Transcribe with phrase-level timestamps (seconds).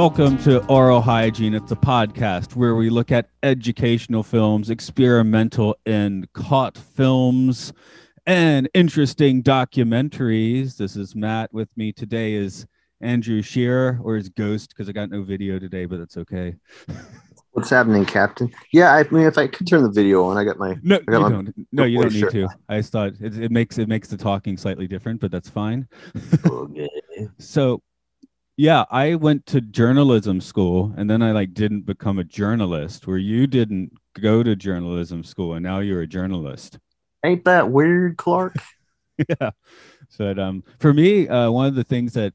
[0.00, 1.52] Welcome to Oral Hygiene.
[1.52, 7.74] It's a podcast where we look at educational films, experimental and caught films,
[8.24, 10.78] and interesting documentaries.
[10.78, 11.52] This is Matt.
[11.52, 12.66] With me today is
[13.02, 16.54] Andrew Shearer, or his ghost, because I got no video today, but that's okay.
[17.50, 18.50] What's happening, Captain?
[18.72, 20.76] Yeah, I mean, if I could turn the video on, I got my.
[20.82, 21.54] No, I you my don't.
[21.72, 22.48] No, you don't need shirt to.
[22.70, 25.86] I just thought it, it makes it makes the talking slightly different, but that's fine.
[26.46, 26.88] Okay.
[27.38, 27.82] So,
[28.60, 33.06] yeah, I went to journalism school, and then I like didn't become a journalist.
[33.06, 36.78] Where you didn't go to journalism school, and now you're a journalist.
[37.24, 38.56] Ain't that weird, Clark?
[39.30, 39.52] yeah.
[40.10, 42.34] So, um, for me, uh, one of the things that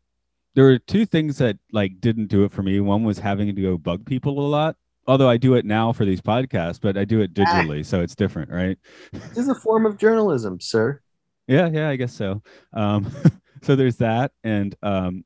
[0.56, 2.80] there were two things that like didn't do it for me.
[2.80, 4.78] One was having to go bug people a lot.
[5.06, 8.16] Although I do it now for these podcasts, but I do it digitally, so it's
[8.16, 8.80] different, right?
[9.14, 11.02] This is a form of journalism, sir.
[11.46, 12.42] Yeah, yeah, I guess so.
[12.74, 13.12] Um,
[13.62, 15.24] so there's that, and um,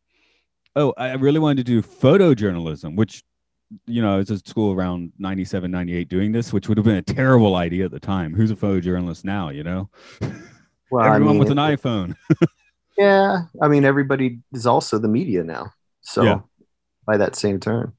[0.75, 3.23] oh, I really wanted to do photojournalism, which
[3.85, 6.95] you know, I was at school around 97, 98 doing this, which would have been
[6.95, 8.33] a terrible idea at the time.
[8.33, 9.49] Who's a photojournalist now?
[9.49, 9.89] You know,
[10.91, 12.15] Well, I everyone mean, with an iPhone.
[12.97, 15.71] yeah, I mean, everybody is also the media now.
[16.01, 16.39] So, Yeah.
[17.05, 17.93] by that same term,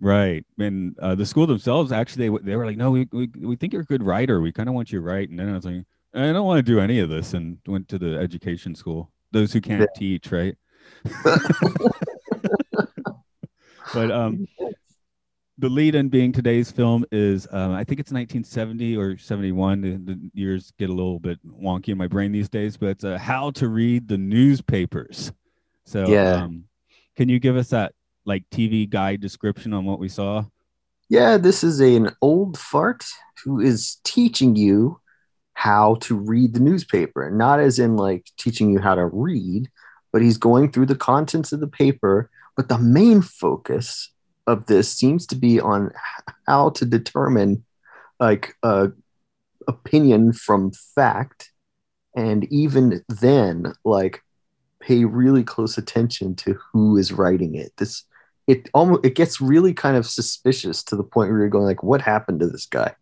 [0.00, 0.46] Right.
[0.58, 3.74] And uh, the school themselves actually they, they were like, no, we, we we think
[3.74, 4.40] you're a good writer.
[4.40, 5.28] We kind of want you to write.
[5.28, 7.88] And then I was like, I don't want to do any of this, and went
[7.88, 9.12] to the education school.
[9.30, 10.56] Those who can't teach, right?
[13.94, 14.46] but um,
[15.58, 19.80] the lead in being today's film is um, I think it's 1970 or 71.
[19.80, 23.04] The, the years get a little bit wonky in my brain these days, but it's
[23.04, 25.32] uh, how to read the newspapers.
[25.84, 26.44] So Yeah.
[26.44, 26.64] um,
[27.16, 27.92] can you give us that
[28.24, 30.44] like TV guide description on what we saw?
[31.08, 33.04] yeah, this is an old fart
[33.44, 35.00] who is teaching you
[35.54, 39.68] how to read the newspaper, not as in like teaching you how to read,
[40.12, 42.30] but he's going through the contents of the paper.
[42.56, 44.10] But the main focus
[44.46, 45.92] of this seems to be on
[46.46, 47.64] how to determine
[48.18, 48.88] like uh,
[49.66, 51.52] opinion from fact,
[52.14, 54.22] and even then, like
[54.80, 57.72] pay really close attention to who is writing it.
[57.76, 58.04] This
[58.46, 61.82] it almost it gets really kind of suspicious to the point where you're going like,
[61.82, 62.94] what happened to this guy?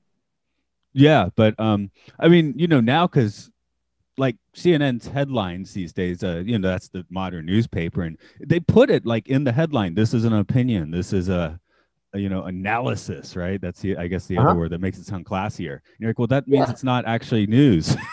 [0.93, 3.51] Yeah, but um, I mean, you know, now because
[4.19, 8.91] like CNN's headlines these days, uh, you know, that's the modern newspaper, and they put
[8.91, 9.95] it like in the headline.
[9.95, 10.91] This is an opinion.
[10.91, 11.59] This is a,
[12.15, 13.61] a, you know, analysis, right?
[13.61, 14.51] That's the, I guess, the Uh-huh.
[14.51, 15.75] other word that makes it sound classier.
[15.75, 16.73] And you're like, well, that means Yeah.
[16.73, 17.97] it's not actually news.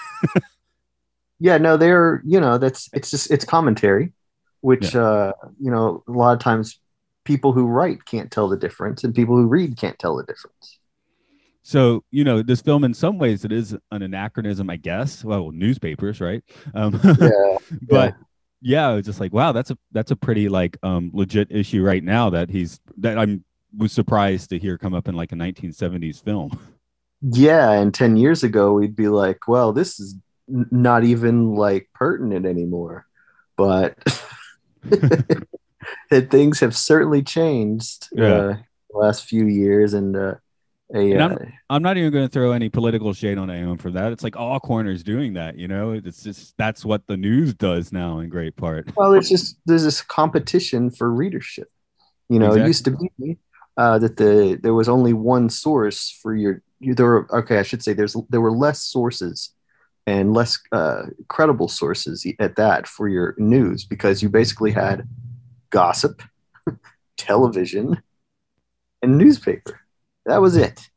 [1.39, 4.13] Yeah, no, they're you know that's it's just it's commentary,
[4.61, 6.79] which uh you know a lot of times
[7.25, 10.79] people who write can't tell the difference, and people who read can't tell the difference.
[11.67, 15.23] So, you know, this film in some ways it is an anachronism, I guess.
[15.23, 16.43] Well, newspapers, right?
[16.75, 18.15] Um, Yeah, but
[18.61, 21.83] yeah, I was just like, wow, that's a that's a pretty like um legit issue
[21.83, 23.43] right now that he's that I'm
[23.77, 26.57] was surprised to hear come up in like a 1970s film.
[27.21, 30.15] yeah, and ten years ago we'd be like, well, this is
[30.47, 33.05] n- not even like pertinent anymore,
[33.57, 33.97] but
[34.83, 35.47] that
[36.31, 38.25] things have certainly changed Yeah.
[38.25, 38.57] uh,
[38.91, 40.35] the last few years, and uh,
[40.93, 41.37] a And uh,
[41.69, 44.11] I'm not even going to throw any political shade on anyone for that.
[44.11, 45.91] It's like all corners doing that, you know.
[45.91, 48.91] It's just that's what the news does now in great part.
[48.95, 51.69] Well, it's just there's this competition for readership.
[52.29, 53.37] You know, it used to be
[53.77, 56.61] uh, that the there was only one source for your.
[56.79, 59.51] You, there were okay, I should say there's there were less sources
[60.05, 65.07] and less uh, credible sources at that for your news because you basically had
[65.71, 66.21] gossip,
[67.17, 68.01] television,
[69.01, 69.84] and newspaper.
[70.25, 70.89] That was it.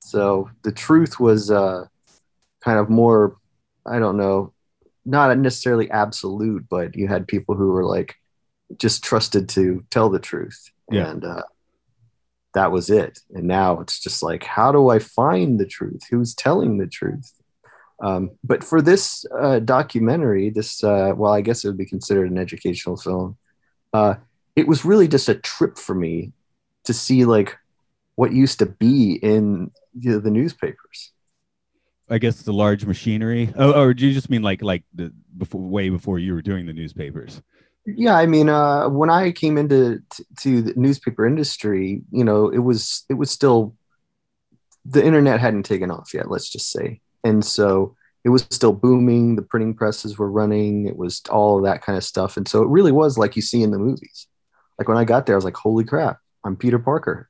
[0.00, 1.86] So the truth was uh,
[2.62, 3.36] kind of more,
[3.84, 4.52] I don't know,
[5.04, 8.16] not necessarily absolute, but you had people who were like
[8.76, 10.70] just trusted to tell the truth.
[10.90, 11.10] Yeah.
[11.10, 11.42] And uh,
[12.54, 13.20] that was it.
[13.34, 16.02] And now it's just like, how do I find the truth?
[16.10, 17.32] Who's telling the truth?
[18.00, 22.30] Um, but for this uh, documentary, this, uh, well, I guess it would be considered
[22.30, 23.36] an educational film.
[23.92, 24.14] Uh,
[24.56, 26.32] it was really just a trip for me
[26.84, 27.56] to see like
[28.18, 31.12] what used to be in you know, the newspapers.
[32.10, 33.52] I guess the large machinery.
[33.54, 36.66] Oh, or do you just mean like like the before way before you were doing
[36.66, 37.40] the newspapers?
[37.86, 42.48] Yeah, I mean, uh, when I came into t- to the newspaper industry, you know,
[42.48, 43.76] it was it was still
[44.84, 46.28] the internet hadn't taken off yet.
[46.28, 47.94] Let's just say, and so
[48.24, 49.36] it was still booming.
[49.36, 50.88] The printing presses were running.
[50.88, 53.62] It was all that kind of stuff, and so it really was like you see
[53.62, 54.26] in the movies.
[54.76, 56.18] Like when I got there, I was like, "Holy crap!
[56.42, 57.27] I'm Peter Parker."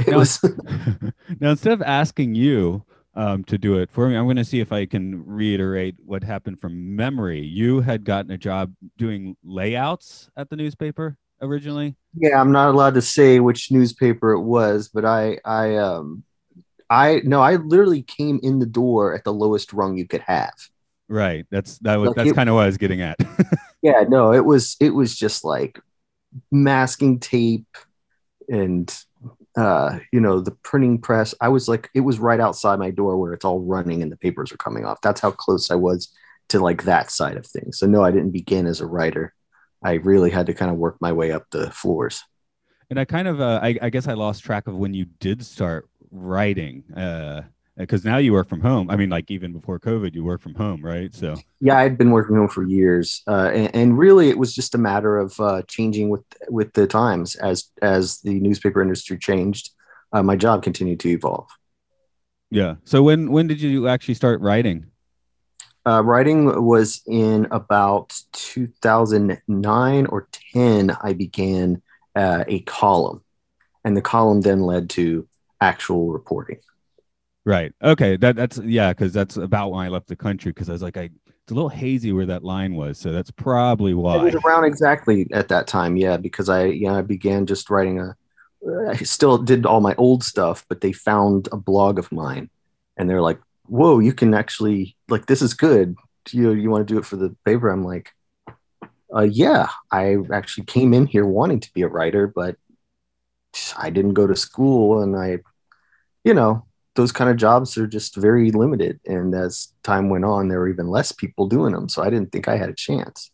[0.06, 0.42] It now, was
[1.40, 4.60] now instead of asking you um, to do it for me, I'm going to see
[4.60, 7.40] if I can reiterate what happened from memory.
[7.40, 11.96] You had gotten a job doing layouts at the newspaper originally.
[12.14, 12.40] yeah.
[12.40, 16.24] I'm not allowed to say which newspaper it was, but I I um
[16.88, 20.54] I no, I literally came in the door at the lowest rung you could have.
[21.08, 21.46] Right.
[21.50, 23.18] That's that was Like that's kind of what I was getting at.
[23.82, 25.80] Yeah, no, it was it was just like
[26.50, 27.78] masking tape
[28.48, 28.94] and
[29.56, 33.16] uh you know the printing press i was like it was right outside my door
[33.16, 35.00] where it's all running and the papers are coming off.
[35.00, 36.12] That's how close i was
[36.50, 37.78] to like that side of things.
[37.78, 39.34] So no i didn't begin as a writer.
[39.82, 42.22] I really had to kind of work my way up the floors.
[42.90, 45.44] And I kind of uh, I, I guess I lost track of when you did
[45.44, 46.84] start writing.
[46.94, 47.42] Uh
[47.80, 48.90] because now you work from home.
[48.90, 51.14] I mean, like even before COVID, you work from home, right?
[51.14, 54.74] So yeah i'd been working home for years uh, and, and really it was just
[54.74, 59.68] a matter of uh, changing with with the times as as the newspaper industry changed
[60.14, 61.50] uh, my job continued to evolve
[62.50, 62.76] yeah.
[62.84, 64.86] So when when did you actually start writing?
[65.86, 70.90] Uh, writing was in about 2009 or 10.
[71.02, 71.80] I began
[72.14, 73.22] uh, a column,
[73.84, 75.26] and the column then led to
[75.60, 76.58] actual reporting.
[77.44, 77.72] Right.
[77.82, 78.16] Okay.
[78.16, 80.52] That that's yeah, because that's about when I left the country.
[80.52, 81.10] Because I was like, I
[81.50, 84.18] it's a little hazy where that line was, so that's probably why.
[84.18, 87.98] It was around exactly at that time, yeah, because I yeah I began just writing
[87.98, 88.14] a.
[88.88, 92.50] I still did all my old stuff, but they found a blog of mine,
[92.96, 95.96] and they're like, "Whoa, you can actually like this is good.
[96.26, 98.12] Do you you want to do it for the paper?" I'm like,
[99.12, 102.56] uh, "Yeah, I actually came in here wanting to be a writer, but
[103.76, 105.38] I didn't go to school, and I,
[106.22, 106.66] you know."
[106.96, 110.68] Those kind of jobs are just very limited, and as time went on, there were
[110.68, 111.88] even less people doing them.
[111.88, 113.30] So I didn't think I had a chance.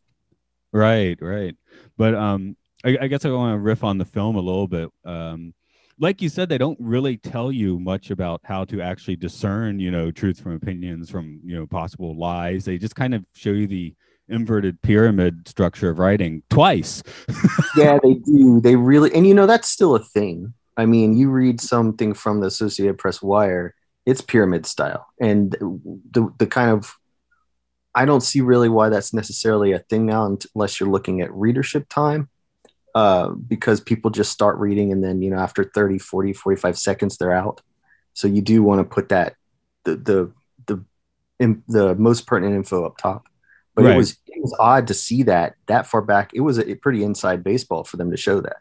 [0.72, 1.56] Right, right.
[1.96, 4.90] But um, I, I guess I want to riff on the film a little bit.
[5.04, 5.54] Um,
[5.98, 9.90] like you said, they don't really tell you much about how to actually discern, you
[9.90, 12.64] know, truth from opinions from you know possible lies.
[12.64, 13.94] They just kind of show you the
[14.28, 17.02] inverted pyramid structure of writing twice.
[17.76, 18.60] yeah, they do.
[18.60, 20.52] They really, and you know, that's still a thing.
[20.76, 23.74] I mean, you read something from the Associated Press Wire,
[24.04, 25.06] it's pyramid style.
[25.20, 26.96] And the, the kind of,
[27.94, 31.88] I don't see really why that's necessarily a thing now unless you're looking at readership
[31.88, 32.28] time.
[32.94, 37.18] Uh, because people just start reading and then, you know, after 30, 40, 45 seconds,
[37.18, 37.60] they're out.
[38.14, 39.34] So you do want to put that,
[39.84, 40.32] the, the,
[40.66, 40.84] the,
[41.38, 43.26] in, the most pertinent info up top.
[43.74, 43.92] But Right.
[43.92, 46.32] it was, it was odd to see that that far back.
[46.32, 48.56] It was a, pretty inside baseball for them to show that.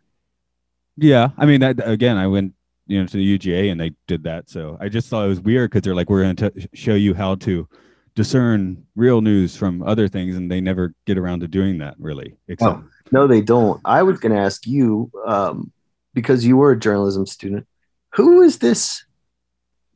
[0.97, 2.53] Yeah, I mean, that, again, I went
[2.87, 5.41] you know to the UGA and they did that, so I just thought it was
[5.41, 7.67] weird because they're like, we're going to show you how to
[8.15, 12.37] discern real news from other things, and they never get around to doing that really.
[12.47, 13.81] Except, Oh, no, they don't.
[13.85, 15.71] I was going to ask you um,
[16.13, 17.67] because you were a journalism student.
[18.13, 19.03] Who is this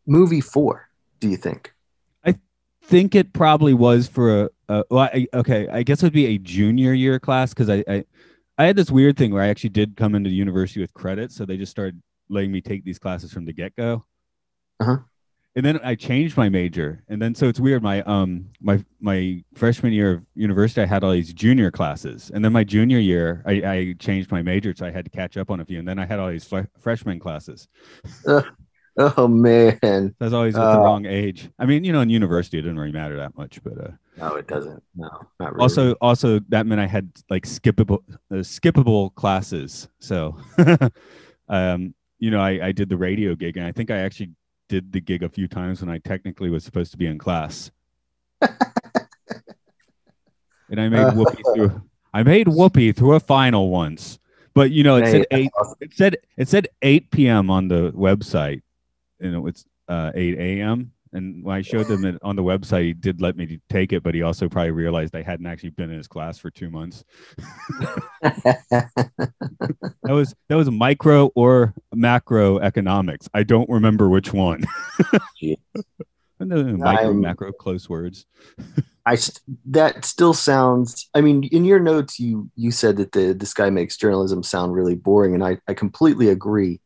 [0.05, 0.89] movie for?
[1.19, 1.73] Do you think?
[2.25, 2.35] I
[2.83, 6.27] think it probably was for a, a well, I, okay, I guess it would be
[6.27, 8.03] a junior year class because I, I
[8.59, 11.33] I had this weird thing where I actually did come into the university with credits,
[11.33, 14.03] so they just started letting me take these classes from the get go.
[14.81, 14.97] Uh-huh.
[15.55, 17.81] And then I changed my major, and then so it's weird.
[17.81, 22.43] My um my my freshman year of university, I had all these junior classes, and
[22.43, 25.49] then my junior year, I, I changed my major, so I had to catch up
[25.49, 27.69] on a few, and then I had all these fre- freshman classes.
[29.17, 30.83] Oh man, I was always at the Uh.
[30.83, 31.49] wrong age.
[31.57, 34.35] I mean, you know, in university, it didn't really matter that much, but uh, no,
[34.35, 34.83] it doesn't.
[34.95, 35.07] No,
[35.39, 35.61] not really.
[35.63, 37.99] also also that meant i had like skippable
[38.31, 40.35] uh, skippable classes so
[41.47, 44.31] um you know I, I did the radio gig and i think i actually
[44.67, 47.71] did the gig a few times when i technically was supposed to be in class
[48.41, 48.51] and
[50.81, 51.81] i made whoopee through
[52.13, 54.19] i made whoopee through a final once
[54.53, 55.75] but you know it Hey, said eight awesome.
[55.79, 58.61] it said it said 8 p.m on the website
[59.19, 62.83] and it was uh 8 a.m and when I showed them it on the website,
[62.83, 65.89] he did let me take it, but he also probably realized I hadn't actually been
[65.89, 67.03] in his class for two months.
[70.03, 73.29] That was that was micro or macro economics.
[73.33, 74.63] I don't remember which one.
[76.41, 78.25] And the micro I'm- macro close words.
[79.05, 79.17] I
[79.65, 81.09] that still sounds.
[81.13, 84.73] I mean, in your notes, you you said that the this guy makes journalism sound
[84.73, 86.79] really boring, and I I completely agree.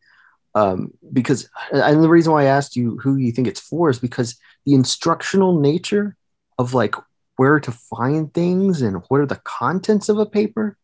[0.55, 3.99] Um, because and the reason why I asked you who you think it's for is
[3.99, 6.15] because the instructional nature
[6.59, 6.95] of like
[7.37, 10.77] where to find things and what are the contents of a paper.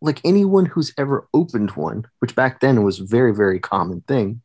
[0.00, 4.42] like anyone who's ever opened one, which back then was very, very common thing,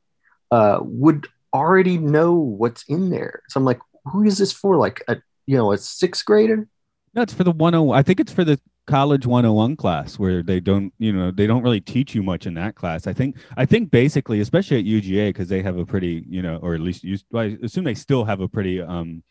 [0.49, 3.43] uh, would already know what's in there.
[3.49, 4.77] So I'm like, who is this for?
[4.77, 6.67] Like a you know a sixth grader?
[7.13, 7.97] No, it's for the 101.
[7.97, 11.63] I think it's for the college 101 class where they don't, you know, they don't
[11.63, 13.07] really teach you much in that class.
[13.07, 16.57] I think, I think basically, especially at UGA, because they have a pretty, you know,
[16.57, 19.23] or at least you, I assume they still have a pretty, um,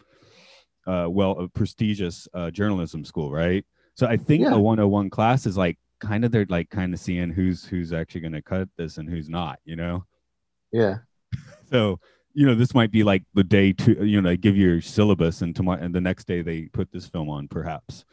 [0.87, 3.64] uh, well, a prestigious uh, journalism school, right?
[3.95, 4.54] So I think yeah.
[4.54, 8.23] a 101 class is like kind of they're like kind of seeing who's who's actually
[8.23, 10.04] going to cut this and who's not, you know?
[10.73, 10.99] Yeah.
[11.71, 12.00] so
[12.33, 14.81] you know, this might be like the day to, you know, they give you your
[14.81, 18.05] syllabus and tomorrow and the next day they put this film on perhaps.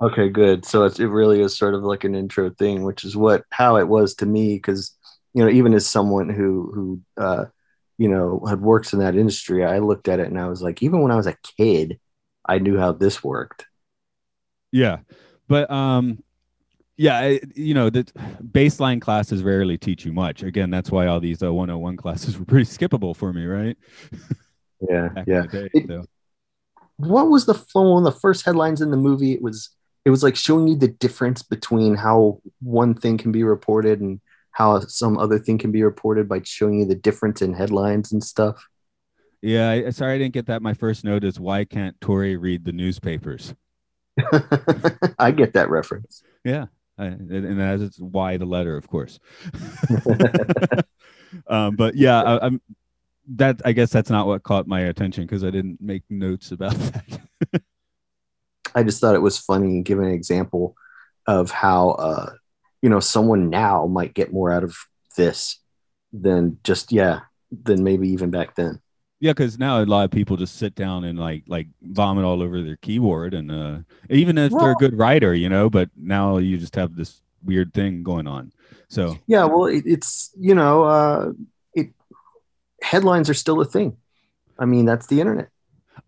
[0.00, 0.64] Okay, good.
[0.64, 3.76] So it's, it really is sort of like an intro thing, which is what, how
[3.76, 4.58] it was to me.
[4.58, 4.96] Cause,
[5.34, 7.46] you know, even as someone who, who, uh,
[7.98, 10.82] you know, had worked in that industry, I looked at it and I was like,
[10.82, 11.98] even when I was a kid,
[12.48, 13.66] I knew how this worked.
[14.70, 14.98] Yeah.
[15.48, 16.22] But, um,
[16.96, 18.04] yeah you know the
[18.42, 20.42] baseline classes rarely teach you much.
[20.42, 23.76] Again that's why all these uh, 101 classes were pretty skippable for me right?
[24.88, 25.42] Yeah yeah.
[25.46, 26.04] day, it, so.
[26.96, 29.32] what was the flow of the first headlines in the movie?
[29.32, 29.70] It was
[30.04, 34.20] it was like showing you the difference between how one thing can be reported and
[34.52, 38.24] how some other thing can be reported by showing you the difference in headlines and
[38.24, 38.66] stuff.
[39.42, 40.62] Yeah I, sorry i didn't get that.
[40.62, 43.54] My first note is why can't tori read the newspapers?
[45.18, 46.22] I get that reference.
[46.42, 46.66] Yeah
[46.98, 49.18] and and that's why the letter, of course.
[51.46, 52.60] um, but yeah, I, am
[53.34, 53.60] that.
[53.64, 57.62] I guess that's not what caught my attention because I didn't make notes about that.
[58.74, 60.76] I just thought it was funny, and give an example
[61.26, 62.32] of how uh,
[62.82, 64.76] you know someone now might get more out of
[65.16, 65.58] this
[66.12, 68.80] than just yeah than maybe even back then.
[69.18, 72.42] Yeah, because now a lot of people just sit down and like like vomit all
[72.42, 73.78] over their keyboard, and uh,
[74.10, 75.70] even if well, they're a good writer, you know.
[75.70, 78.52] But now you just have this weird thing going on.
[78.88, 81.32] So yeah, well, it, it's you know, uh,
[81.74, 81.88] it
[82.82, 83.96] headlines are still a thing.
[84.58, 85.48] I mean, that's the internet.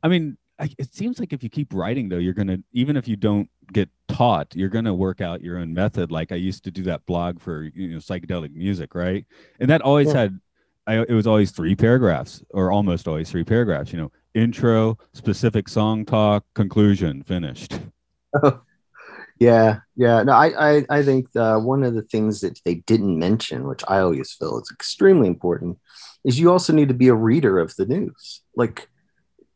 [0.03, 3.17] I mean, it seems like if you keep writing though, you're gonna even if you
[3.17, 6.11] don't get taught, you're gonna work out your own method.
[6.11, 9.25] Like I used to do that blog for you know psychedelic music, right?
[9.61, 10.21] And that always yeah.
[10.21, 10.41] had
[10.88, 15.68] I, it was always three paragraphs or almost always three paragraphs you know intro specific
[15.68, 17.78] song talk conclusion finished.
[19.40, 23.16] Yeah yeah no i i, I think the, one of the things that they didn't
[23.16, 25.78] mention which i always feel is extremely important
[26.25, 28.42] is you also need to be a reader of the news.
[28.57, 28.88] Like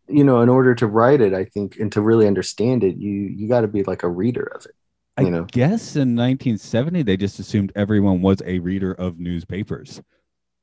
[0.09, 3.11] you know in order to write it i think and to really understand it you
[3.11, 4.75] you got to be like a reader of it
[5.19, 5.45] you I know?
[5.51, 10.01] guess in 1970 they just assumed everyone was a reader of newspapers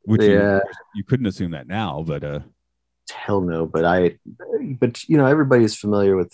[0.10, 0.56] which yeah.
[0.56, 0.62] you,
[0.96, 2.40] you couldn't assume that now, but uh
[3.12, 3.66] hell no.
[3.66, 4.18] But I,
[4.80, 6.34] but you know, everybody is familiar with,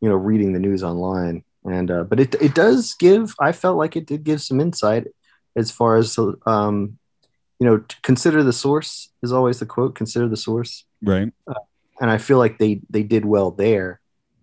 [0.00, 3.34] you know, reading the news online, and uh, but it it does give.
[3.40, 5.06] I felt like it did give some insight
[5.56, 6.98] as far as um,
[7.58, 9.94] you know, consider the source is always the quote.
[9.94, 11.32] Consider the source, right?
[11.46, 11.54] Uh,
[12.00, 14.00] and I feel like they they did well there.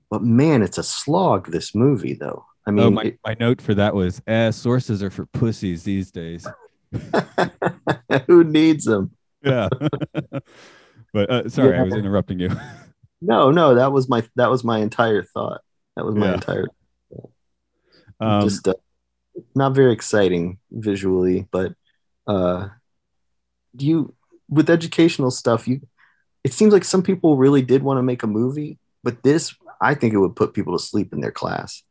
[0.09, 1.51] But man, it's a slog.
[1.51, 2.45] This movie, though.
[2.65, 5.25] I oh, mean, oh, my, it, my note for that was, eh, sources are for
[5.27, 6.47] pussies these days.
[8.27, 9.11] Who needs them?
[9.41, 9.69] Yeah.
[11.13, 11.81] but uh, sorry, yeah.
[11.81, 12.49] I was interrupting you.
[13.21, 15.61] no, no, that was my that was my entire thought.
[15.95, 16.33] That was my yeah.
[16.35, 16.67] entire.
[18.19, 18.73] Um, Just uh,
[19.55, 21.73] not very exciting visually, but
[22.27, 22.67] uh,
[23.77, 24.13] you
[24.49, 25.81] with educational stuff, you
[26.43, 29.95] it seems like some people really did want to make a movie, but this I
[29.95, 31.83] think it would put people to sleep in their class.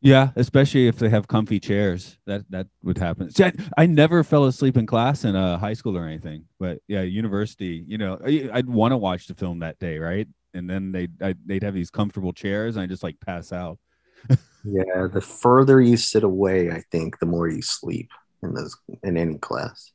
[0.00, 2.18] Yeah, especially if they have comfy chairs.
[2.26, 3.30] That that would happen.
[3.30, 6.78] See, I, I, never fell asleep in class in a high school or anything, but
[6.86, 7.84] yeah, university.
[7.86, 10.28] You know, I, would want to watch the film that day, right?
[10.54, 11.08] And then they
[11.44, 13.78] they'd have these comfortable chairs, and I just like pass out.
[14.64, 18.10] yeah, the further you sit away, I think, the more you sleep
[18.42, 19.92] in those in any class.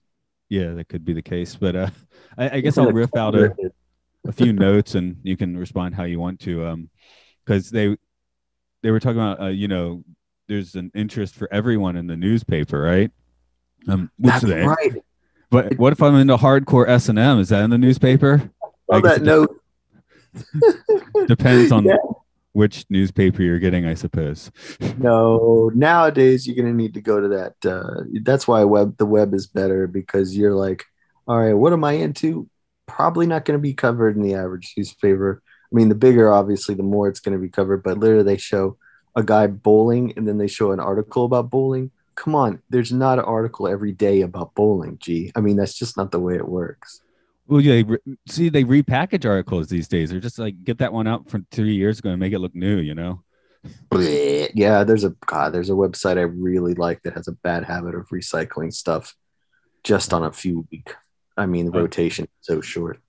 [0.50, 1.89] Yeah, that could be the case, but uh,
[2.38, 3.55] I, I guess I'll riff out a,
[4.27, 6.65] a few notes, and you can respond how you want to.
[6.65, 6.89] Um,
[7.45, 7.98] because they
[8.83, 10.03] they were talking about uh, you know
[10.47, 13.11] there's an interest for everyone in the newspaper, right?
[13.87, 14.93] Um, That's right.
[15.49, 17.39] But what if I'm into hardcore S and M?
[17.39, 18.51] Is that in the newspaper?
[18.89, 19.55] On that note,
[21.27, 21.95] depends on yeah.
[22.51, 24.51] which newspaper you're getting, I suppose.
[24.97, 27.65] no, nowadays you're gonna need to go to that.
[27.65, 30.83] Uh, that's why web the web is better because you're like,
[31.27, 32.49] all right, what am I into?
[32.85, 35.41] Probably not going to be covered in the average newspaper.
[35.73, 37.81] I mean, the bigger, obviously, the more it's going to be covered.
[37.81, 38.77] But literally, they show
[39.15, 41.89] a guy bowling, and then they show an article about bowling.
[42.15, 44.99] Come on, there's not an article every day about bowling.
[44.99, 47.01] Gee, I mean, that's just not the way it works.
[47.47, 47.81] Well, yeah,
[48.27, 50.11] see, they repackage articles these days.
[50.11, 52.53] They're just like get that one out from three years ago and make it look
[52.53, 52.77] new.
[52.77, 53.23] You know.
[54.53, 57.95] yeah, there's a God, there's a website I really like that has a bad habit
[57.95, 59.15] of recycling stuff
[59.83, 60.93] just on a few week.
[61.35, 63.01] I mean, the rotation is so short.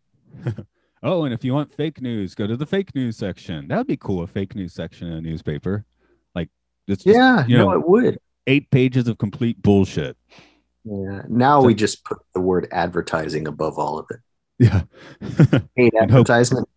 [1.05, 3.69] oh, and if you want fake news, go to the fake news section.
[3.69, 4.23] That would be cool.
[4.23, 5.85] A fake news section in a newspaper,
[6.35, 6.49] like
[6.89, 8.19] it's just, yeah, you know, no, it would.
[8.47, 10.17] Eight pages of complete bullshit.
[10.85, 11.23] Yeah.
[11.29, 14.21] Now so, we just put the word advertising above all of it.
[14.59, 15.61] Yeah.
[15.77, 16.69] Paid advertisement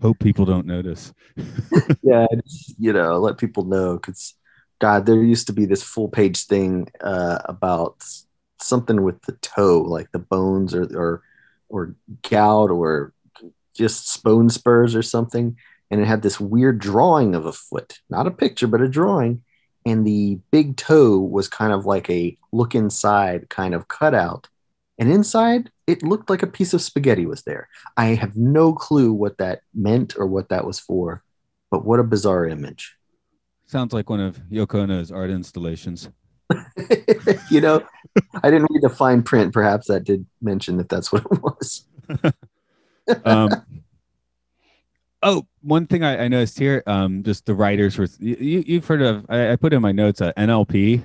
[0.00, 1.12] hope people don't notice.
[2.02, 2.26] yeah,
[2.78, 4.34] you know, let people know because
[4.78, 8.04] God, there used to be this full page thing uh, about
[8.60, 11.22] something with the toe, like the bones or or
[11.68, 11.96] or
[12.28, 13.12] gout or
[13.76, 15.56] just bone spurs or something,
[15.90, 19.42] and it had this weird drawing of a foot, not a picture, but a drawing.
[19.84, 24.48] And the big toe was kind of like a look inside kind of cutout
[24.98, 27.68] and inside it looked like a piece of spaghetti was there.
[27.96, 31.22] I have no clue what that meant or what that was for,
[31.70, 32.96] but what a bizarre image.
[33.66, 36.08] Sounds like one of Yoko Ono's art installations.
[37.50, 37.82] you know,
[38.42, 39.52] I didn't read the fine print.
[39.52, 41.84] Perhaps that did mention that that's what it was.
[43.24, 43.50] um,
[45.22, 49.02] oh, one thing I, I noticed here, um, just the writers were, you, you've heard
[49.02, 51.04] of, I, I put in my notes, uh, NLP.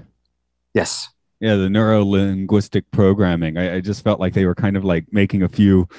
[0.74, 1.10] Yes.
[1.40, 3.58] Yeah the neuro linguistic programming.
[3.58, 5.90] I, I, just felt like they were kind of like making a few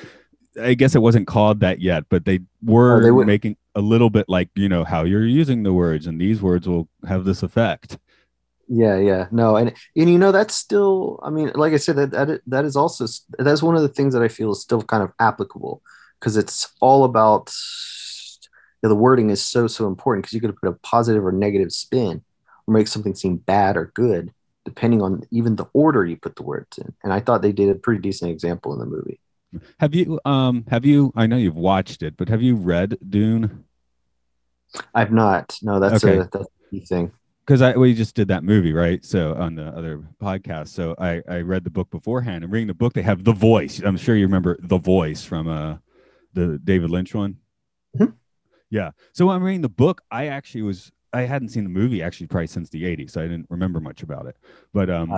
[0.61, 4.11] i guess it wasn't called that yet but they were oh, they making a little
[4.11, 7.43] bit like you know how you're using the words and these words will have this
[7.43, 7.99] effect
[8.69, 12.11] yeah yeah no and and you know that's still i mean like i said that
[12.11, 13.07] that, that is also
[13.39, 15.83] that's one of the things that i feel is still kind of applicable
[16.19, 17.53] because it's all about
[18.83, 21.33] you know, the wording is so so important because you could put a positive or
[21.33, 22.23] negative spin
[22.67, 24.33] or make something seem bad or good
[24.65, 26.93] depending on even the order you put the words in.
[27.03, 29.21] And I thought they did a pretty decent example in the movie.
[29.81, 33.65] Have you um have you I know you've watched it, but have you read Dune?
[34.95, 35.59] I've not.
[35.63, 36.19] No, that's okay.
[36.19, 37.13] a that's a key thing.
[37.45, 39.05] Because I we just did that movie, right?
[39.05, 40.69] So on the other podcast.
[40.69, 43.81] So I I read the book beforehand and reading the book they have the voice.
[43.81, 45.77] I'm sure you remember the voice from uh
[46.35, 47.37] the David Lynch one.
[47.99, 48.13] Mm-hmm.
[48.71, 48.93] Yeah.
[49.13, 52.47] So I'm reading the book, I actually was I hadn't seen the movie actually probably
[52.47, 54.37] since the 80s, so I didn't remember much about it.
[54.73, 55.11] But um,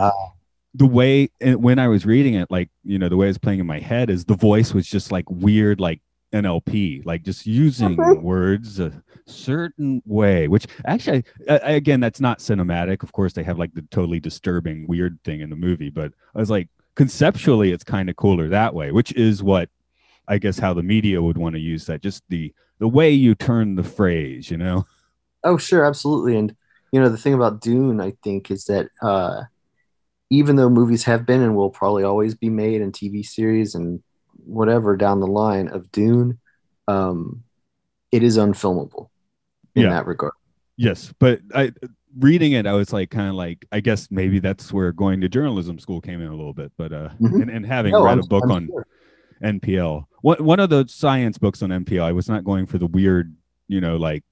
[0.75, 3.67] the way when I was reading it, like you know, the way it's playing in
[3.67, 6.01] my head is the voice was just like weird, like
[6.35, 8.93] NLP, like just using words a
[9.27, 10.49] certain way.
[10.49, 13.03] Which actually, I, again, that's not cinematic.
[13.03, 16.41] Of course, they have like the totally disturbing, weird thing in the movie, but I
[16.41, 19.71] was like, conceptually, it's kind of cooler that way, which is what
[20.27, 22.03] I guess how the media would want to use that.
[22.03, 24.87] Just the the way you turn the phrase, you know.
[25.45, 26.37] Oh, sure, absolutely.
[26.37, 26.57] And
[26.93, 29.43] you know, the thing about Dune, I think, is that uh,
[30.31, 34.03] even though movies have been and will probably always be made and TV series and
[34.47, 36.39] whatever down the line of Dune,
[36.89, 37.43] um,
[38.13, 39.09] it is unfilmable
[39.75, 39.91] in yeah.
[39.91, 40.33] that regard.
[40.77, 41.73] Yes, but I
[42.19, 45.29] reading it, I was like, kind of like, I guess maybe that's where going to
[45.29, 46.73] journalism school came in a little bit.
[46.77, 47.43] But uh, mm-hmm.
[47.43, 48.87] and, and having no, read I'm, a book I'm on sure.
[49.43, 52.87] NPL, one one of the science books on NPL, I was not going for the
[52.87, 53.35] weird,
[53.69, 54.25] you know, like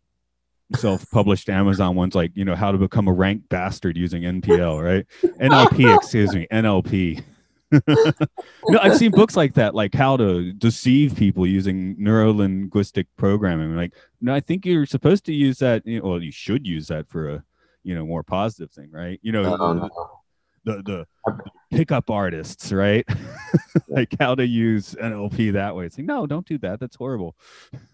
[0.77, 5.07] self-published Amazon ones like you know how to become a rank bastard using NPL, right?
[5.41, 7.23] NLP, excuse me, NLP.
[8.69, 13.77] No, I've seen books like that, like how to deceive people using neuro-linguistic programming.
[13.77, 15.87] Like, no, I think you're supposed to use that.
[15.87, 17.45] You know, well, you should use that for a,
[17.83, 19.19] you know, more positive thing, right?
[19.23, 19.89] You know, uh,
[20.65, 21.07] the, the the
[21.71, 23.07] pickup artists, right?
[23.89, 25.87] like how to use NLP that way.
[25.87, 26.81] It's like, no, don't do that.
[26.81, 27.37] That's horrible.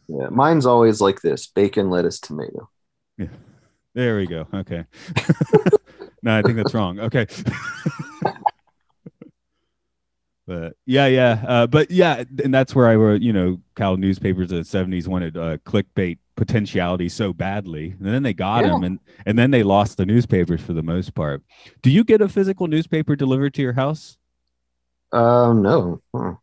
[0.09, 2.69] Yeah, mine's always like this: bacon, lettuce, tomato.
[3.17, 3.27] Yeah,
[3.95, 4.47] there we go.
[4.53, 4.85] Okay.
[6.23, 7.01] no, I think that's wrong.
[7.01, 7.27] Okay.
[10.49, 13.17] but yeah, yeah, uh, but yeah, and that's where I were.
[13.17, 18.23] You know, Cal newspapers in the '70s wanted uh, clickbait potentiality so badly, and then
[18.23, 18.75] they got yeah.
[18.75, 21.43] him, and and then they lost the newspapers for the most part.
[21.83, 24.17] Do you get a physical newspaper delivered to your house?
[25.13, 26.01] Uh, no.
[26.17, 26.35] Huh.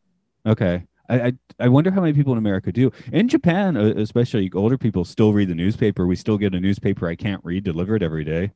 [0.46, 0.84] Okay.
[1.10, 2.92] I, I, I wonder how many people in America do.
[3.12, 6.06] In Japan, uh, especially older people, still read the newspaper.
[6.06, 8.52] We still get a newspaper I can't read delivered every day.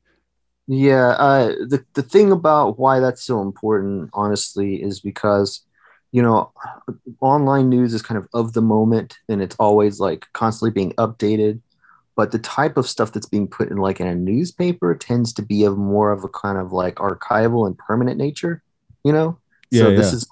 [0.72, 5.64] Yeah, uh, the the thing about why that's so important, honestly, is because
[6.12, 6.52] you know
[7.20, 11.60] online news is kind of of the moment, and it's always like constantly being updated.
[12.14, 15.42] But the type of stuff that's being put in like in a newspaper tends to
[15.42, 18.62] be of more of a kind of like archival and permanent nature.
[19.02, 19.38] You know,
[19.72, 20.18] yeah, so this yeah.
[20.18, 20.28] is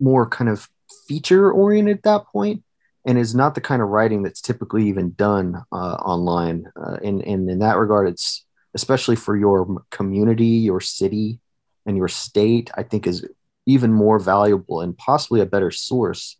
[0.00, 0.68] more kind of
[1.06, 2.62] feature oriented at that point
[3.06, 6.66] and is not the kind of writing that's typically even done uh, online.
[6.76, 8.44] Uh, and, and in that regard, it's
[8.78, 11.40] especially for your community, your city,
[11.84, 13.26] and your state, I think is
[13.66, 16.36] even more valuable and possibly a better source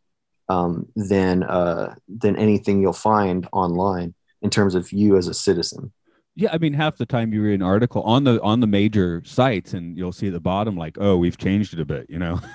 [0.49, 5.93] um, than uh, than anything you'll find online in terms of you as a citizen.
[6.37, 9.23] Yeah, I mean, half the time you read an article on the on the major
[9.25, 12.19] sites, and you'll see at the bottom like, "Oh, we've changed it a bit," you
[12.19, 12.41] know.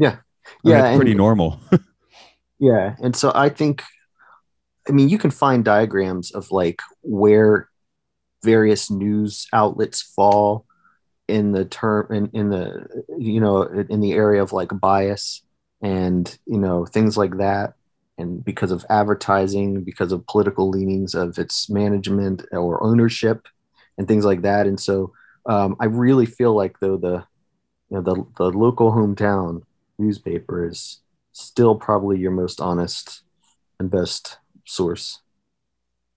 [0.00, 0.18] Yeah,
[0.62, 1.58] yeah, and- pretty normal.
[2.60, 3.82] Yeah, and so I think,
[4.88, 7.68] I mean, you can find diagrams of like where
[8.42, 10.64] various news outlets fall
[11.26, 15.42] in the term in, in the you know in the area of like bias
[15.82, 17.74] and you know things like that.
[18.16, 23.46] And because of advertising because of political leanings of its management or ownership
[23.96, 24.66] and things like that.
[24.66, 25.12] And so
[25.48, 27.24] um, i really feel like though the
[27.90, 29.62] you know the, the local hometown
[29.98, 31.00] newspaper is
[31.32, 33.22] still probably your most honest
[33.80, 35.20] and best source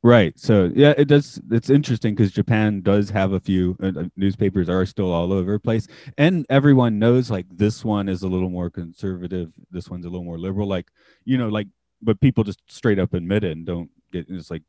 [0.03, 0.37] Right.
[0.39, 1.39] So yeah, it does.
[1.51, 5.53] It's interesting because Japan does have a few uh, uh, newspapers are still all over
[5.53, 5.87] the place,
[6.17, 10.25] and everyone knows like this one is a little more conservative, this one's a little
[10.25, 10.67] more liberal.
[10.67, 10.87] Like
[11.23, 11.67] you know, like
[12.01, 14.25] but people just straight up admit it and don't get.
[14.27, 14.63] It's like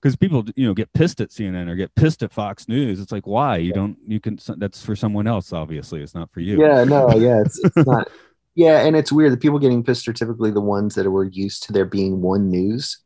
[0.00, 3.00] because people you know get pissed at CNN or get pissed at Fox News.
[3.00, 5.52] It's like why you don't you can that's for someone else.
[5.52, 6.58] Obviously, it's not for you.
[6.58, 8.08] Yeah, no, yeah, it's, it's not.
[8.54, 9.32] Yeah, and it's weird.
[9.32, 12.48] The people getting pissed are typically the ones that were used to there being one
[12.48, 12.98] news.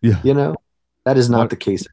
[0.00, 0.20] Yeah.
[0.22, 0.54] You know,
[1.08, 1.86] that is not the case.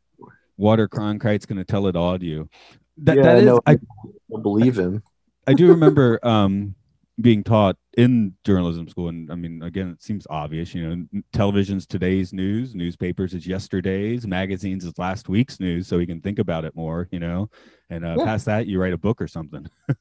[0.57, 2.49] Walter Cronkite's going to tell it all to you.
[2.97, 5.03] That yeah, that is no, I I believe him.
[5.47, 6.75] I do remember um,
[7.21, 10.75] being taught in journalism school, and I mean, again, it seems obvious.
[10.75, 16.05] You know, television's today's news, newspapers is yesterday's, magazines is last week's news, so we
[16.05, 17.07] can think about it more.
[17.11, 17.49] You know,
[17.89, 18.25] and uh, Yeah.
[18.25, 19.65] past that, you write a book or something.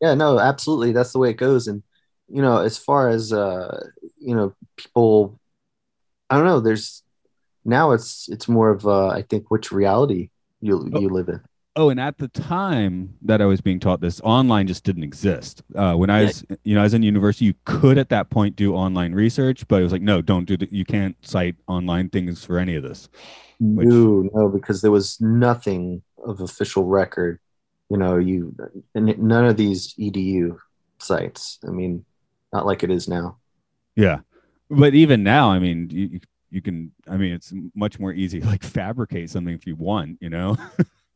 [0.00, 0.90] Yeah, no, absolutely.
[0.90, 1.68] That's the way it goes.
[1.68, 1.84] And
[2.28, 5.38] you know, as far as uh, you know, people,
[6.28, 6.58] I don't know.
[6.58, 7.04] There's
[7.64, 11.00] now it's it's more of uh, I think which reality you Oh.
[11.00, 11.40] you live in.
[11.74, 15.62] Oh, and at the time that I was being taught this, online just didn't exist.
[15.74, 18.56] Uh, when I was, you know, I was in university, you could at that point
[18.56, 20.70] do online research, but it was like, no, don't do that.
[20.70, 23.08] You can't cite online things for any of this.
[23.58, 27.40] Which- No, no, because there was nothing of official record.
[27.88, 28.54] You know, you
[28.94, 30.58] and none of these edu
[30.98, 31.58] sites.
[31.66, 32.04] I mean,
[32.52, 33.38] not like it is now.
[33.96, 34.20] Yeah,
[34.68, 36.20] but even now, I mean, you
[36.52, 36.92] you can.
[37.08, 40.18] I mean, it's much more easy like fabricate something if you want.
[40.20, 40.56] You know.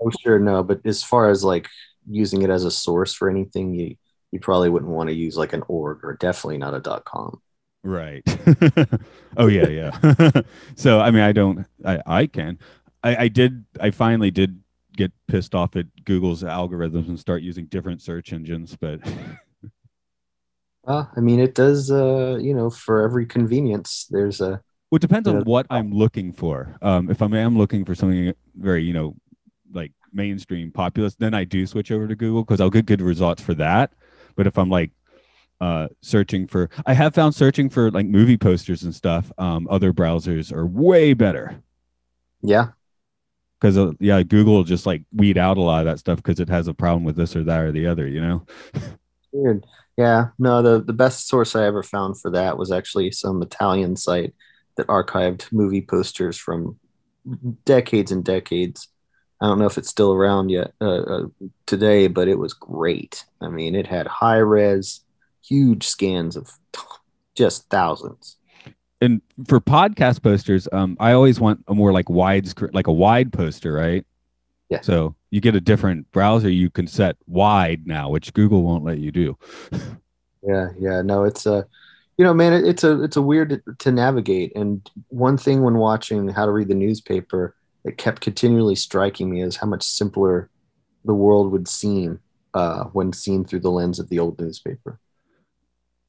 [0.03, 1.69] Oh, sure, no, but as far as like
[2.07, 3.97] using it as a source for anything, you
[4.33, 7.41] you probably wouldn't want to use like an org or definitely not a dot com.
[7.83, 8.23] Right.
[9.37, 10.31] oh yeah, yeah.
[10.75, 11.67] so I mean, I don't.
[11.85, 12.59] I I can.
[13.03, 13.65] I I did.
[13.81, 14.61] I finally did
[14.97, 19.01] get pissed off at Google's algorithms and start using different search engines, but
[20.87, 21.91] Uh, I mean, it does.
[21.91, 24.63] Uh, you know, for every convenience, there's a
[24.97, 26.75] Well, it depends on what I'm looking for.
[26.81, 29.15] Um, if I am looking for something very, you know,
[29.71, 33.43] like mainstream populist, then I do switch over to Google because I'll get good results
[33.43, 33.93] for that.
[34.37, 34.93] But if I'm like
[35.61, 39.31] uh, searching for, I have found searching for like movie posters and stuff.
[39.37, 41.63] Um, other browsers are way better
[42.41, 42.69] yeah,
[43.61, 46.49] because uh, yeah, Google just like weed out a lot of that stuff because it
[46.49, 48.09] has a problem with this or that or the other.
[48.09, 48.47] You know?
[49.33, 49.67] weird.
[49.99, 53.97] Yeah, no, the the best source I ever found for that was actually some Italian
[53.97, 54.35] site
[54.77, 56.79] that archived movie posters from
[57.65, 58.89] decades and decades.
[59.41, 61.27] I don't know if it's still around yet uh, uh,
[61.67, 63.25] today, but it was great.
[63.41, 65.01] I mean, it had high res,
[65.47, 66.51] huge scans of
[67.35, 68.37] just thousands.
[69.03, 73.33] And for podcast posters, um, I always want a more like wide, like a wide
[73.33, 74.07] poster, right?
[74.71, 74.81] Yeah.
[74.81, 78.99] So you get a different browser you can set wide now, which Google won't let
[78.99, 79.39] you do.
[80.47, 81.67] Yeah, yeah, no, it's a,
[82.19, 84.55] you know, man, it's a it's a weird to navigate.
[84.57, 89.43] And one thing when watching how to read the newspaper, it kept continually striking me
[89.43, 90.49] is how much simpler
[91.05, 92.21] the world would seem
[92.55, 94.99] uh, when seen through the lens of the old newspaper.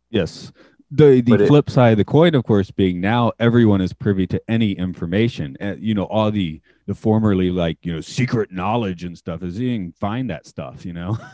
[0.10, 0.52] Yes.
[0.90, 3.92] The the But it- flip side of the coin, of course, being now everyone is
[3.92, 5.58] privy to any information.
[5.60, 9.60] Uh, you know, all the the formerly like you know secret knowledge and stuff is
[9.60, 10.86] you can find that stuff.
[10.86, 11.18] You know.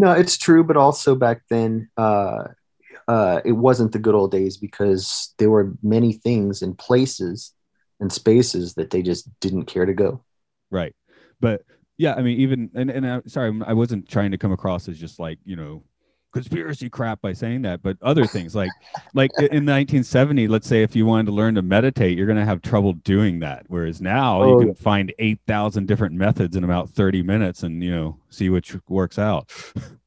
[0.00, 2.44] No, it's true, but also back then, uh,
[3.08, 7.54] uh, it wasn't the good old days because there were many things and places
[8.00, 10.22] and spaces that they just didn't care to go.
[10.70, 10.94] Right.
[11.40, 11.62] But
[11.96, 14.98] yeah, I mean, even and and I, sorry, I wasn't trying to come across as
[14.98, 15.82] just like you know
[16.32, 18.70] conspiracy crap by saying that, but other things like
[19.14, 22.44] like in 1970, let's say if you wanted to learn to meditate, you're going to
[22.44, 23.64] have trouble doing that.
[23.68, 27.90] Whereas now Oh, you can find 8,000 different methods in about 30 minutes and you
[27.90, 29.50] know see which works out.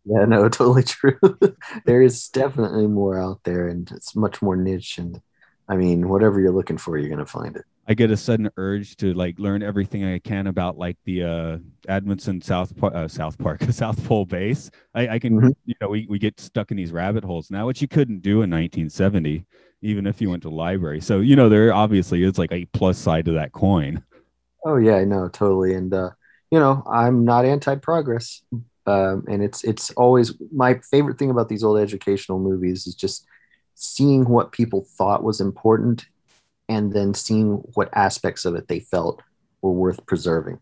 [0.06, 1.20] Yeah, no, totally true.
[1.86, 4.98] there is definitely more out there, and it's much more niche.
[4.98, 5.22] And
[5.68, 7.66] I mean, whatever you're looking for, you're gonna find it.
[7.88, 11.58] I get a sudden urge to like learn everything I can about like the uh
[11.88, 14.70] Edmondson South Par- uh, South Park South Pole base.
[14.94, 15.54] I, I can Mhm.
[15.66, 18.42] you know we, we get stuck in these rabbit holes now, which you couldn't do
[18.44, 19.46] in 1970,
[19.82, 21.02] even if you went to the library.
[21.02, 24.04] So you know there obviously is like a plus side to that coin.
[24.66, 25.74] Oh yeah, I know totally.
[25.74, 26.12] And uh,
[26.52, 28.44] you know, I'm not anti-progress,
[28.86, 33.26] um, and it's it's always my favorite thing about these old educational movies is just
[33.76, 36.06] seeing what people thought was important,
[36.72, 39.22] and then seeing what aspects of it they felt
[39.62, 40.60] were worth preserving.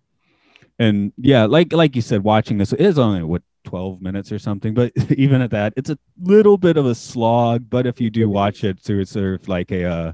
[0.80, 4.74] And yeah, like like you said, watching this is only what 12 minutes or something
[4.74, 8.30] but even at that it's a little bit of a slog but if you do
[8.30, 10.14] watch it through sort of like a uh,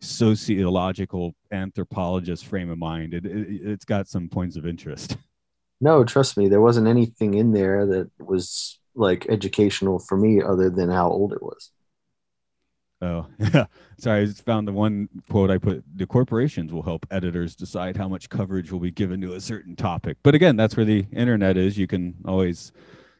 [0.00, 5.16] sociological anthropologist frame of mind it, it, it's got some points of interest
[5.80, 10.68] no trust me there wasn't anything in there that was like educational for me other
[10.68, 11.70] than how old it was
[13.04, 13.26] Oh.
[13.98, 17.96] Sorry, I just found the one quote I put the corporations will help editors decide
[17.96, 20.16] how much coverage will be given to a certain topic.
[20.22, 21.76] But again, that's where the internet is.
[21.76, 22.72] You can always,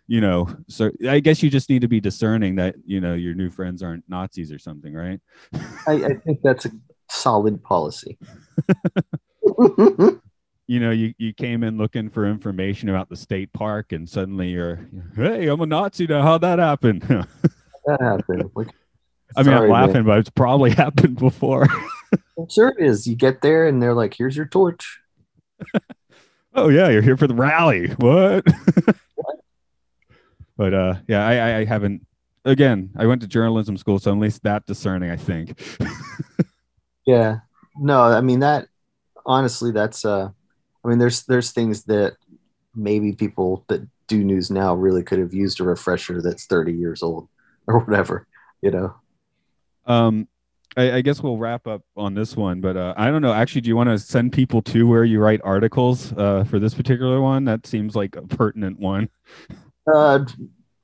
[0.06, 3.34] you know, so I guess you just need to be discerning that, you know, your
[3.34, 5.20] new friends aren't Nazis or something, right?
[5.86, 6.70] I, I think that's a
[7.10, 8.16] solid policy.
[10.66, 14.48] you know, you, you came in looking for information about the state park and suddenly
[14.48, 16.22] you're, hey, I'm a Nazi now.
[16.22, 17.00] How'd that happen?
[17.86, 18.50] that happened.
[19.36, 20.04] I mean, Sorry, I'm laughing, man.
[20.04, 21.66] but it's probably happened before.
[22.50, 23.06] sure it is.
[23.06, 25.00] You get there and they're like, here's your torch.
[26.54, 27.88] oh, yeah, you're here for the rally.
[27.98, 28.44] What?
[29.14, 29.36] what?
[30.56, 32.06] But uh, yeah, I, I haven't.
[32.44, 35.60] Again, I went to journalism school, so at least that discerning, I think.
[37.06, 37.38] yeah.
[37.76, 38.68] No, I mean, that
[39.24, 40.28] honestly, that's, uh,
[40.84, 42.16] I mean, there's, there's things that
[42.74, 47.02] maybe people that do news now really could have used a refresher that's 30 years
[47.02, 47.28] old
[47.66, 48.26] or whatever,
[48.60, 48.94] you know?
[49.86, 50.28] Um,
[50.76, 53.32] I, I, guess we'll wrap up on this one, but uh, I don't know.
[53.32, 56.74] Actually, do you want to send people to where you write articles uh, for this
[56.74, 57.44] particular one?
[57.44, 59.08] That seems like a pertinent one.
[59.92, 60.24] Uh,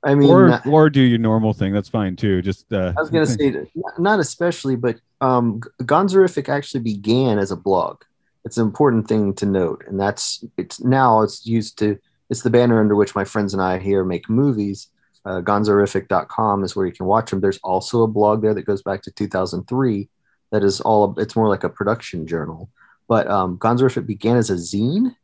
[0.03, 1.73] I mean, or or do your normal thing.
[1.73, 2.41] That's fine too.
[2.41, 3.53] Just uh, I was gonna say,
[3.97, 8.03] not especially, but um, Gonzorific actually began as a blog.
[8.45, 12.49] It's an important thing to note, and that's it's now it's used to it's the
[12.49, 14.87] banner under which my friends and I here make movies
[15.25, 17.41] uh, gonzorific.com is where you can watch them.
[17.41, 20.09] There's also a blog there that goes back to 2003
[20.51, 22.69] that is all, it's more like a production journal.
[23.07, 25.15] But um, Gonzorific began as a zine,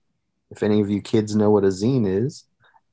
[0.51, 2.45] if any of you kids know what a zine is.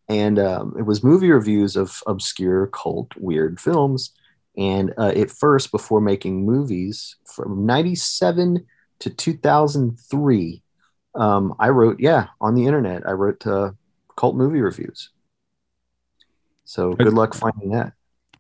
[0.09, 4.13] And um, it was movie reviews of obscure, cult, weird films.
[4.57, 8.67] And uh, at first, before making movies from 97
[9.01, 10.63] to 2003,
[11.17, 13.73] um, I wrote, yeah, on the internet, I wrote uh,
[14.17, 15.11] cult movie reviews.
[16.65, 17.93] So good luck finding that.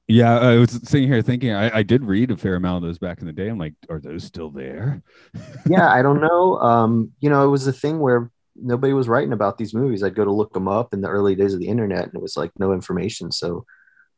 [0.07, 2.99] Yeah, I was sitting here thinking I, I did read a fair amount of those
[2.99, 3.49] back in the day.
[3.49, 5.03] I'm like, are those still there?
[5.67, 6.59] yeah, I don't know.
[6.59, 10.03] Um, you know, it was a thing where nobody was writing about these movies.
[10.03, 12.21] I'd go to look them up in the early days of the internet, and it
[12.21, 13.33] was like no information.
[13.33, 13.65] So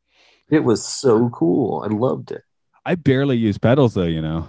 [0.50, 1.82] It was so cool.
[1.86, 2.44] I loved it.
[2.86, 4.48] I barely use pedals though, you know.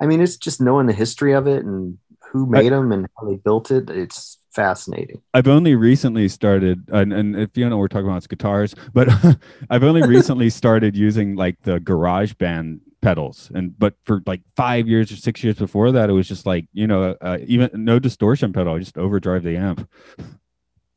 [0.00, 1.98] I mean, it's just knowing the history of it and
[2.34, 3.88] who made I, them and how they built it.
[3.88, 5.22] It's fascinating.
[5.32, 8.74] I've only recently started, and, and if you don't know, we're talking about it's guitars,
[8.92, 9.08] but
[9.70, 15.12] I've only recently started using like the GarageBand pedals, and but for like five years
[15.12, 18.52] or six years before that, it was just like you know, uh, even no distortion
[18.52, 19.88] pedal, I just overdrive the amp.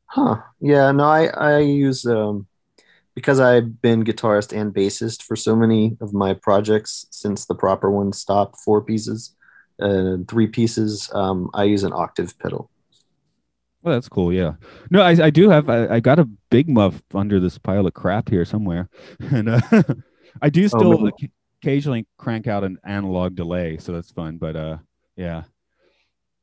[0.06, 0.38] Huh?
[0.60, 0.90] Yeah.
[0.90, 2.48] No, I I use um
[3.14, 7.90] because I've been guitarist and bassist for so many of my projects since the proper
[7.92, 9.36] one stopped four pieces
[9.80, 12.70] uh, three pieces, um, I use an octave pedal.
[13.82, 14.32] Well, that's cool.
[14.32, 14.54] Yeah.
[14.90, 17.94] No, I, I do have, I, I got a big muff under this pile of
[17.94, 18.88] crap here somewhere.
[19.30, 19.60] And uh,
[20.42, 21.10] I do oh, still oh,
[21.62, 23.78] occasionally crank out an analog delay.
[23.78, 24.38] So that's fun.
[24.38, 24.78] But uh,
[25.16, 25.44] yeah.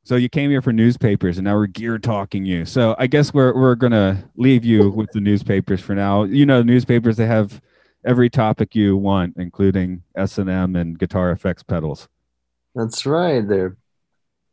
[0.04, 2.64] So you came here for newspapers, and now we're gear talking you.
[2.64, 6.22] So I guess we're we're gonna leave you with the newspapers for now.
[6.24, 7.60] You know, newspapers they have
[8.04, 12.08] every topic you want, including S and M and guitar effects pedals.
[12.76, 13.40] That's right.
[13.40, 13.78] They're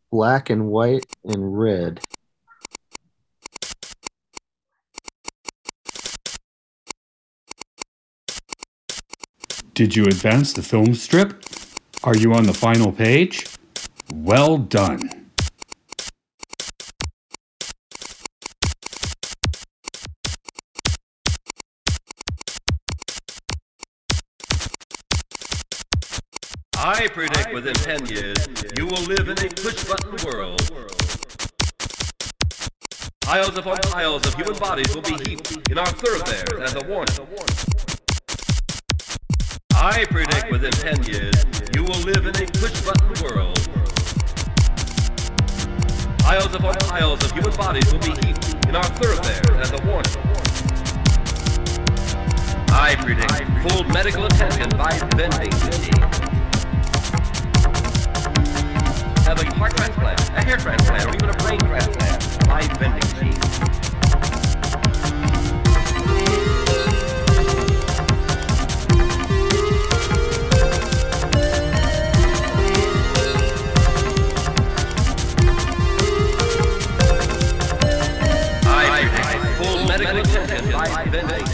[0.10, 2.00] black and white and red.
[9.74, 11.44] Did you advance the film strip?
[12.06, 13.46] Are you on the final page?
[14.10, 15.23] Well done.
[27.54, 30.60] Within 10 years, you will live in a push-button world.
[33.22, 37.16] Piles upon piles of human bodies will be heaped in our thoroughfares as a warning.
[39.76, 43.60] I predict within 10 years, you will live in a push-button world.
[46.20, 50.12] Piles upon piles of human bodies will be heaped in our thoroughfares as a warning.
[52.76, 56.23] I predict full medical attention by vending machines
[59.24, 63.40] have a heart transplant, a hair transplant, or even a brain transplant by vending machine.
[78.66, 81.53] I full medical attention by vending